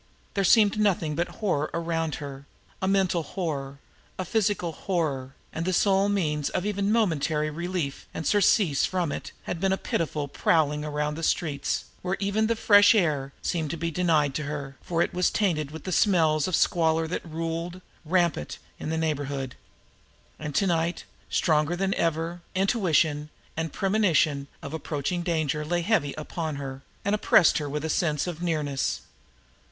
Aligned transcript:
There 0.33 0.43
seemed 0.43 0.79
nothing 0.79 1.13
but 1.13 1.27
horror 1.27 1.69
around 1.75 2.15
her, 2.15 2.47
a 2.81 2.87
mental 2.87 3.21
horror, 3.21 3.77
a 4.17 4.25
physical 4.25 4.71
horror; 4.71 5.35
and 5.53 5.63
the 5.63 5.73
sole 5.73 6.09
means 6.09 6.49
of 6.49 6.65
even 6.65 6.91
momentary 6.91 7.51
relief 7.51 8.07
and 8.11 8.25
surcease 8.25 8.83
from 8.83 9.11
it 9.11 9.31
had 9.43 9.59
been 9.61 9.71
a 9.71 9.77
pitiful 9.77 10.27
prowling 10.27 10.83
around 10.83 11.13
the 11.13 11.21
streets, 11.21 11.85
where 12.01 12.17
even 12.19 12.47
the 12.47 12.55
fresh 12.55 12.95
air 12.95 13.31
seemed 13.43 13.69
to 13.69 13.77
be 13.77 13.91
denied 13.91 14.33
to 14.33 14.43
her, 14.45 14.75
for 14.81 15.03
it 15.03 15.13
was 15.13 15.29
tainted 15.29 15.69
with 15.69 15.83
the 15.83 15.91
smells 15.91 16.47
of 16.47 16.55
squalor 16.55 17.07
that 17.07 17.23
ruled, 17.23 17.79
rampant, 18.03 18.57
in 18.79 18.89
that 18.89 18.97
neighborhood. 18.97 19.53
And 20.39 20.55
to 20.55 20.65
night, 20.65 21.03
stronger 21.29 21.75
than 21.75 21.93
ever, 21.93 22.41
intuition 22.55 23.29
and 23.55 23.71
premonition 23.71 24.47
of 24.63 24.73
approaching 24.73 25.21
danger 25.21 25.63
lay 25.63 25.81
heavy 25.83 26.15
upon 26.17 26.55
her, 26.55 26.81
and 27.05 27.13
oppressed 27.13 27.59
her 27.59 27.69
with 27.69 27.85
a 27.85 27.87
sense 27.91 28.25
of 28.25 28.41
nearness. 28.41 29.01